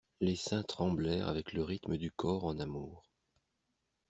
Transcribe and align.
Les 0.19 0.35
seins 0.35 0.63
tremblèrent 0.63 1.27
avec 1.27 1.53
le 1.53 1.61
rythme 1.61 1.95
du 1.95 2.09
corps 2.11 2.45
en 2.45 2.59
amour. 2.59 3.07